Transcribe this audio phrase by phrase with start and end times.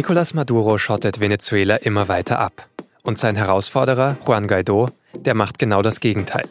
[0.00, 2.66] Nicolás Maduro schottet Venezuela immer weiter ab.
[3.02, 6.48] Und sein Herausforderer, Juan Guaido, der macht genau das Gegenteil.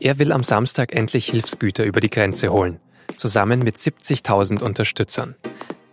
[0.00, 2.78] Er will am Samstag endlich Hilfsgüter über die Grenze holen,
[3.16, 5.34] zusammen mit 70.000 Unterstützern.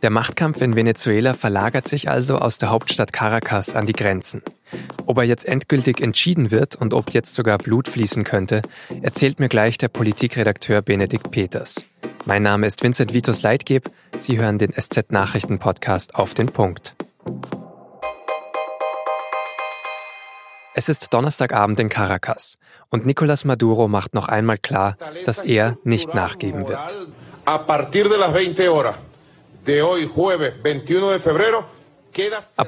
[0.01, 4.41] Der Machtkampf in Venezuela verlagert sich also aus der Hauptstadt Caracas an die Grenzen.
[5.05, 8.61] Ob er jetzt endgültig entschieden wird und ob jetzt sogar Blut fließen könnte,
[9.01, 11.85] erzählt mir gleich der Politikredakteur Benedikt Peters.
[12.25, 13.89] Mein Name ist Vincent Vitus Leitgeb.
[14.19, 16.97] Sie hören den SZ-Nachrichten-Podcast auf den Punkt.
[20.79, 22.59] Es ist Donnerstagabend in Caracas
[22.89, 24.95] und Nicolás Maduro macht noch einmal klar,
[25.25, 26.97] dass er nicht nachgeben wird.
[27.45, 27.67] Ab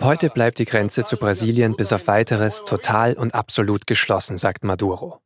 [0.02, 5.22] heute bleibt die Grenze zu Brasilien bis auf weiteres total und absolut geschlossen, sagt Maduro.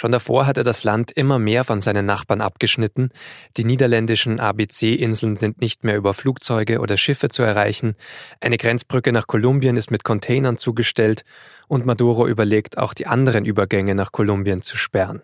[0.00, 3.10] Schon davor hat er das Land immer mehr von seinen Nachbarn abgeschnitten.
[3.58, 7.96] Die niederländischen ABC-Inseln sind nicht mehr über Flugzeuge oder Schiffe zu erreichen.
[8.40, 11.26] Eine Grenzbrücke nach Kolumbien ist mit Containern zugestellt
[11.68, 15.20] und Maduro überlegt, auch die anderen Übergänge nach Kolumbien zu sperren.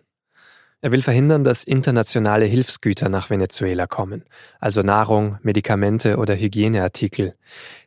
[0.83, 4.25] Er will verhindern, dass internationale Hilfsgüter nach Venezuela kommen,
[4.61, 7.35] also Nahrung, Medikamente oder Hygieneartikel.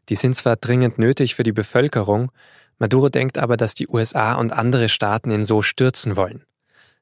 [0.10, 2.32] Die sind zwar dringend nötig für die Bevölkerung,
[2.80, 6.46] Maduro denkt aber, dass die USA und andere Staaten ihn so stürzen wollen.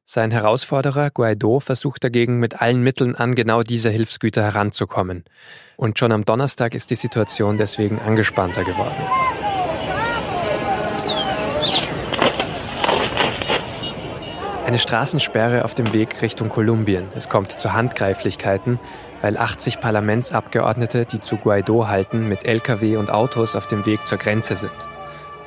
[0.10, 5.26] Sein Herausforderer Guaido versucht dagegen mit allen Mitteln an genau diese Hilfsgüter heranzukommen.
[5.76, 8.96] Und schon am Donnerstag ist die Situation deswegen angespannter geworden.
[14.66, 17.10] Eine Straßensperre auf dem Weg Richtung Kolumbien.
[17.14, 18.80] Es kommt zu Handgreiflichkeiten,
[19.22, 24.20] weil 80 Parlamentsabgeordnete, die zu Guaido halten, mit Lkw und Autos auf dem Weg zur
[24.20, 24.72] Grenze sind.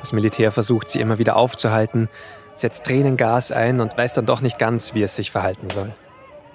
[0.01, 2.09] Das Militär versucht sie immer wieder aufzuhalten,
[2.53, 5.91] setzt Tränengas ein und weiß dann doch nicht ganz, wie es sich verhalten soll.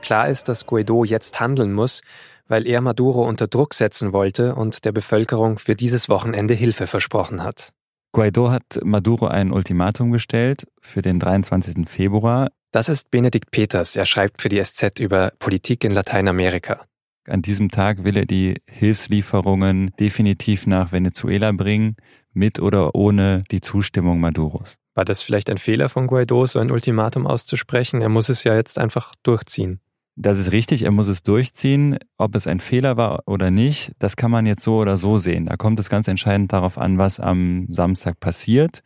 [0.03, 2.03] Klar ist, dass Guaido jetzt handeln muss,
[2.49, 7.43] weil er Maduro unter Druck setzen wollte und der Bevölkerung für dieses Wochenende Hilfe versprochen
[7.43, 7.73] hat.
[8.13, 11.89] Guaido hat Maduro ein Ultimatum gestellt für den 23.
[11.89, 12.49] Februar.
[12.71, 13.97] Das ist Benedikt Peters.
[13.97, 16.87] Er schreibt für die SZ über Politik in Lateinamerika.
[17.29, 21.97] An diesem Tag will er die Hilfslieferungen definitiv nach Venezuela bringen,
[22.33, 24.77] mit oder ohne die Zustimmung Maduros.
[24.97, 28.01] War das vielleicht ein Fehler von Guaido, so ein Ultimatum auszusprechen?
[28.01, 29.79] Er muss es ja jetzt einfach durchziehen.
[30.17, 31.99] Das ist richtig, er muss es durchziehen.
[32.17, 35.45] Ob es ein Fehler war oder nicht, das kann man jetzt so oder so sehen.
[35.45, 38.83] Da kommt es ganz entscheidend darauf an, was am Samstag passiert.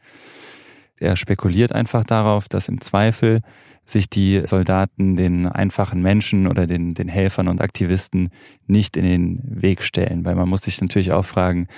[0.98, 3.40] Er spekuliert einfach darauf, dass im Zweifel
[3.84, 8.30] sich die Soldaten den einfachen Menschen oder den, den Helfern und Aktivisten
[8.66, 10.24] nicht in den Weg stellen.
[10.24, 11.68] Weil man muss sich natürlich auch fragen,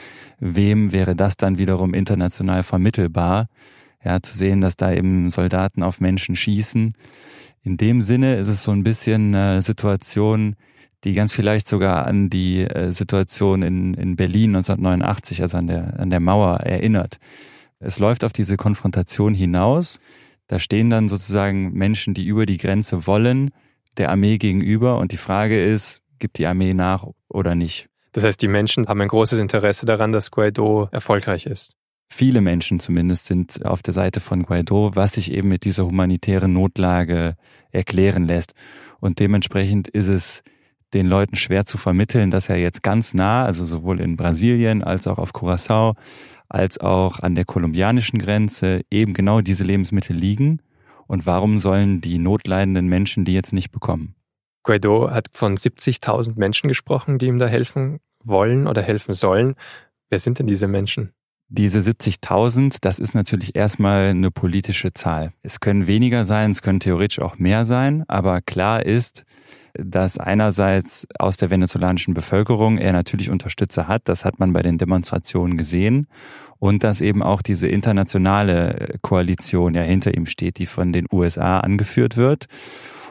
[0.40, 3.48] wem wäre das dann wiederum international vermittelbar?
[4.04, 6.92] Ja, zu sehen, dass da eben Soldaten auf Menschen schießen.
[7.62, 10.56] In dem Sinne ist es so ein bisschen eine Situation,
[11.04, 15.98] die ganz vielleicht sogar an die äh, Situation in, in Berlin 1989, also an der,
[15.98, 17.18] an der Mauer erinnert.
[17.78, 20.00] Es läuft auf diese Konfrontation hinaus.
[20.46, 23.50] Da stehen dann sozusagen Menschen, die über die Grenze wollen,
[23.96, 24.98] der Armee gegenüber.
[24.98, 27.88] Und die Frage ist, gibt die Armee nach oder nicht?
[28.12, 31.74] Das heißt, die Menschen haben ein großes Interesse daran, dass Guaido erfolgreich ist
[32.12, 36.52] viele Menschen zumindest sind auf der Seite von Guaido, was sich eben mit dieser humanitären
[36.52, 37.34] Notlage
[37.70, 38.54] erklären lässt.
[39.00, 40.42] Und dementsprechend ist es
[40.94, 45.06] den Leuten schwer zu vermitteln, dass er jetzt ganz nah, also sowohl in Brasilien als
[45.06, 45.94] auch auf Curacao,
[46.48, 50.60] als auch an der kolumbianischen Grenze eben genau diese Lebensmittel liegen.
[51.06, 54.14] Und warum sollen die notleidenden Menschen die jetzt nicht bekommen?
[54.64, 59.54] Guaido hat von 70.000 Menschen gesprochen, die ihm da helfen wollen oder helfen sollen.
[60.10, 61.12] Wer sind denn diese Menschen?
[61.54, 65.34] Diese 70.000, das ist natürlich erstmal eine politische Zahl.
[65.42, 69.24] Es können weniger sein, es können theoretisch auch mehr sein, aber klar ist,
[69.74, 74.78] dass einerseits aus der venezolanischen Bevölkerung er natürlich Unterstützer hat, das hat man bei den
[74.78, 76.06] Demonstrationen gesehen,
[76.58, 81.60] und dass eben auch diese internationale Koalition ja hinter ihm steht, die von den USA
[81.60, 82.46] angeführt wird.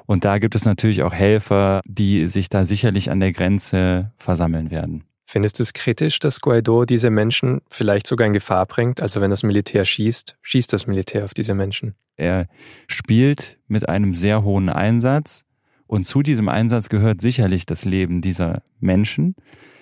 [0.08, 4.72] Und da gibt es natürlich auch Helfer, die sich da sicherlich an der Grenze versammeln
[4.72, 5.04] werden.
[5.32, 9.00] Findest du es kritisch, dass Guaido diese Menschen vielleicht sogar in Gefahr bringt?
[9.00, 11.96] Also wenn das Militär schießt, schießt das Militär auf diese Menschen?
[12.18, 12.48] Er
[12.88, 15.46] spielt mit einem sehr hohen Einsatz
[15.88, 19.38] und zu diesem Einsatz gehört sicherlich das Leben dieser Menschen.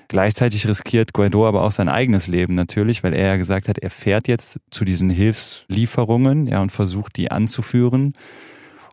[0.07, 3.89] Gleichzeitig riskiert Guaido aber auch sein eigenes Leben natürlich, weil er ja gesagt hat, er
[3.89, 8.13] fährt jetzt zu diesen Hilfslieferungen ja, und versucht, die anzuführen.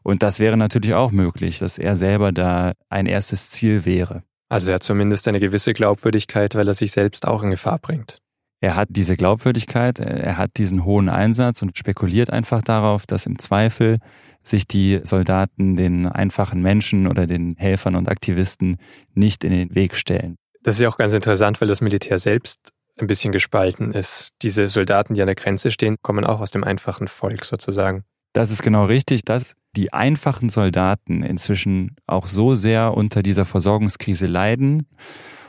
[0.03, 4.23] Und das wäre natürlich auch möglich, dass er selber da ein erstes Ziel wäre.
[4.49, 8.19] Also er hat zumindest eine gewisse Glaubwürdigkeit, weil er sich selbst auch in Gefahr bringt.
[8.61, 13.39] Er hat diese Glaubwürdigkeit, er hat diesen hohen Einsatz und spekuliert einfach darauf, dass im
[13.39, 13.99] Zweifel
[14.43, 18.79] sich die Soldaten den einfachen Menschen oder den Helfern und Aktivisten
[19.15, 20.37] nicht in den Weg stellen.
[20.63, 24.31] Das ist ja auch ganz interessant, weil das Militär selbst ein bisschen gespalten ist.
[24.43, 28.05] Diese Soldaten, die an der Grenze stehen, kommen auch aus dem einfachen Volk sozusagen.
[28.33, 34.27] Das ist genau richtig, dass die einfachen Soldaten inzwischen auch so sehr unter dieser Versorgungskrise
[34.27, 34.87] leiden.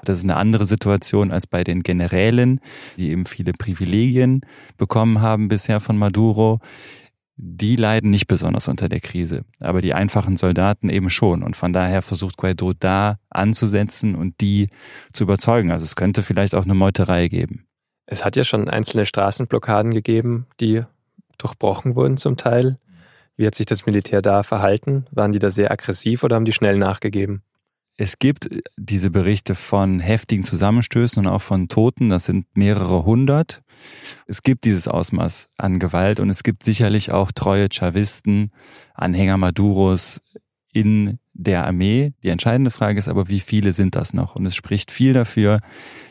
[0.04, 2.60] Das ist eine andere Situation als bei den Generälen,
[2.98, 4.42] die eben viele Privilegien
[4.78, 6.60] bekommen haben bisher von Maduro
[7.40, 11.44] die leiden nicht besonders unter der Krise, aber die einfachen Soldaten eben schon.
[11.44, 14.70] Und von daher versucht Guaido da anzusetzen und die
[15.14, 15.72] zu überzeugen.
[15.72, 17.68] Also es könnte vielleicht auch eine Meuterei geben.
[18.08, 20.84] Es hat ja schon einzelne Straßenblockaden gegeben, die
[21.38, 22.80] durchbrochen wurden zum Teil.
[23.38, 25.06] Wie hat sich das Militär da verhalten?
[25.12, 27.44] Waren die da sehr aggressiv oder haben die schnell nachgegeben?
[28.00, 32.10] Es gibt diese Berichte von heftigen Zusammenstößen und auch von Toten.
[32.10, 33.64] Das sind mehrere hundert.
[34.28, 38.52] Es gibt dieses Ausmaß an Gewalt und es gibt sicherlich auch treue Chavisten,
[38.94, 40.22] Anhänger Maduros
[40.72, 42.14] in der Armee.
[42.24, 44.36] Die entscheidende Frage ist aber, wie viele sind das noch?
[44.36, 45.60] Und es spricht viel dafür,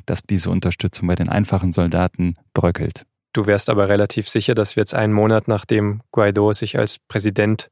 [0.06, 3.06] dass diese Unterstützung bei den einfachen Soldaten bröckelt.
[3.36, 7.70] Du wärst aber relativ sicher, dass wir jetzt einen Monat nachdem Guaido sich als Präsident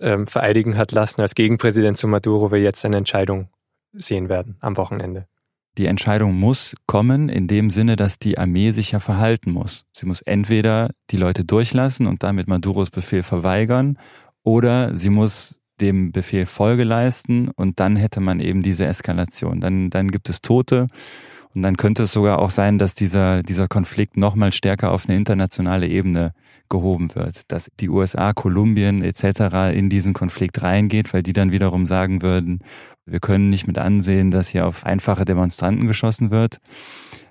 [0.00, 3.50] ähm, vereidigen hat lassen als Gegenpräsident zu Maduro, wir jetzt eine Entscheidung
[3.92, 5.26] sehen werden am Wochenende.
[5.76, 9.84] Die Entscheidung muss kommen in dem Sinne, dass die Armee sich ja verhalten muss.
[9.92, 13.98] Sie muss entweder die Leute durchlassen und damit Maduros Befehl verweigern
[14.44, 19.60] oder sie muss dem Befehl Folge leisten und dann hätte man eben diese Eskalation.
[19.60, 20.86] Dann, dann gibt es Tote
[21.54, 25.16] und dann könnte es sogar auch sein, dass dieser, dieser Konflikt nochmal stärker auf eine
[25.16, 26.32] internationale Ebene
[26.68, 27.42] gehoben wird.
[27.48, 29.74] Dass die USA, Kolumbien etc.
[29.74, 32.60] in diesen Konflikt reingeht, weil die dann wiederum sagen würden,
[33.04, 36.58] wir können nicht mit ansehen, dass hier auf einfache Demonstranten geschossen wird.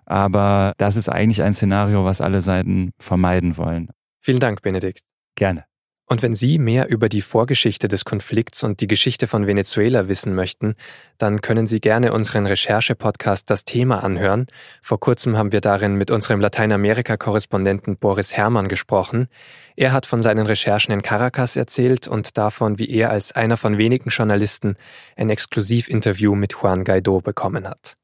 [0.06, 3.90] Aber das ist eigentlich ein Szenario, was alle Seiten vermeiden wollen.
[4.22, 5.04] Vielen Dank, Benedikt.
[5.36, 5.64] Gerne.
[6.12, 10.34] Und wenn Sie mehr über die Vorgeschichte des Konflikts und die Geschichte von Venezuela wissen
[10.34, 10.74] möchten,
[11.20, 14.48] dann können Sie gerne unseren Recherche-Podcast Das Thema anhören.
[14.82, 19.28] Vor kurzem haben wir darin mit unserem Lateinamerika-Korrespondenten Boris Herrmann gesprochen.
[19.76, 23.78] Er hat von seinen Recherchen in Caracas erzählt und davon, wie er als einer von
[23.78, 24.78] wenigen Journalisten
[25.16, 27.98] ein Exklusivinterview mit Juan Guaido bekommen hat.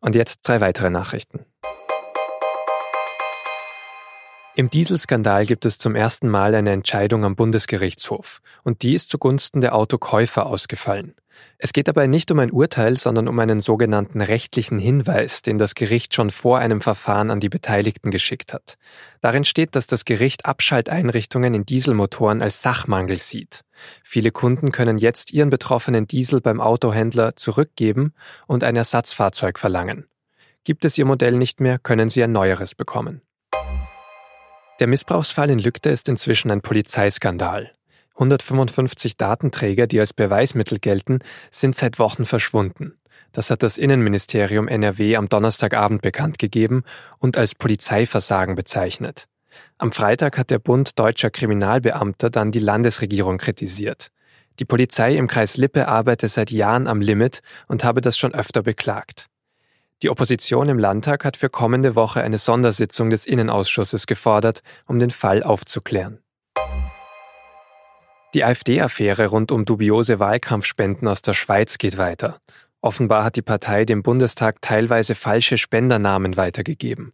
[0.00, 1.44] Und jetzt drei weitere Nachrichten.
[4.60, 9.62] Im Dieselskandal gibt es zum ersten Mal eine Entscheidung am Bundesgerichtshof und die ist zugunsten
[9.62, 11.14] der Autokäufer ausgefallen.
[11.56, 15.74] Es geht dabei nicht um ein Urteil, sondern um einen sogenannten rechtlichen Hinweis, den das
[15.74, 18.76] Gericht schon vor einem Verfahren an die Beteiligten geschickt hat.
[19.22, 23.64] Darin steht, dass das Gericht Abschalteinrichtungen in Dieselmotoren als Sachmangel sieht.
[24.04, 28.12] Viele Kunden können jetzt ihren betroffenen Diesel beim Autohändler zurückgeben
[28.46, 30.04] und ein Ersatzfahrzeug verlangen.
[30.64, 33.22] Gibt es ihr Modell nicht mehr, können sie ein neueres bekommen.
[34.80, 37.70] Der Missbrauchsfall in Lügde ist inzwischen ein Polizeiskandal.
[38.14, 41.18] 155 Datenträger, die als Beweismittel gelten,
[41.50, 42.94] sind seit Wochen verschwunden.
[43.32, 46.84] Das hat das Innenministerium NRW am Donnerstagabend bekannt gegeben
[47.18, 49.26] und als Polizeiversagen bezeichnet.
[49.76, 54.08] Am Freitag hat der Bund deutscher Kriminalbeamter dann die Landesregierung kritisiert.
[54.60, 58.62] Die Polizei im Kreis Lippe arbeite seit Jahren am Limit und habe das schon öfter
[58.62, 59.29] beklagt.
[60.02, 65.10] Die Opposition im Landtag hat für kommende Woche eine Sondersitzung des Innenausschusses gefordert, um den
[65.10, 66.22] Fall aufzuklären.
[68.32, 72.38] Die AfD-Affäre rund um dubiose Wahlkampfspenden aus der Schweiz geht weiter.
[72.80, 77.12] Offenbar hat die Partei dem Bundestag teilweise falsche Spendernamen weitergegeben.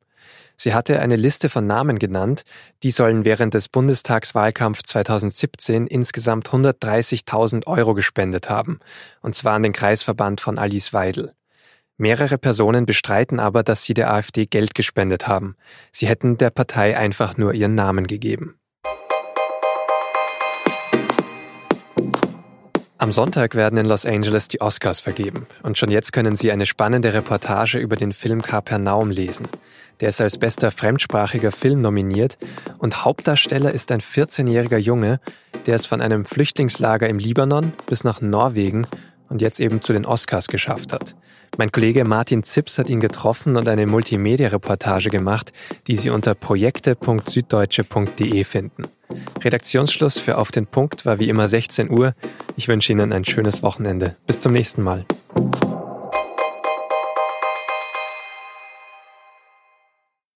[0.56, 2.44] Sie hatte eine Liste von Namen genannt,
[2.82, 8.78] die sollen während des Bundestagswahlkampf 2017 insgesamt 130.000 Euro gespendet haben,
[9.22, 11.32] und zwar an den Kreisverband von Alice Weidel.
[11.98, 15.56] Mehrere Personen bestreiten aber, dass sie der AfD Geld gespendet haben.
[15.92, 18.58] Sie hätten der Partei einfach nur ihren Namen gegeben.
[22.98, 26.66] Am Sonntag werden in Los Angeles die Oscars vergeben und schon jetzt können Sie eine
[26.66, 29.48] spannende Reportage über den Film Kapernaum lesen.
[30.00, 32.36] Der ist als bester fremdsprachiger Film nominiert
[32.78, 35.20] und Hauptdarsteller ist ein 14-jähriger Junge,
[35.66, 38.86] der es von einem Flüchtlingslager im Libanon bis nach Norwegen
[39.28, 41.14] und jetzt eben zu den Oscars geschafft hat.
[41.58, 45.52] Mein Kollege Martin Zips hat ihn getroffen und eine Multimedia-Reportage gemacht,
[45.86, 48.82] die Sie unter projekte.süddeutsche.de finden.
[49.42, 52.14] Redaktionsschluss für Auf den Punkt war wie immer 16 Uhr.
[52.56, 54.16] Ich wünsche Ihnen ein schönes Wochenende.
[54.26, 55.06] Bis zum nächsten Mal.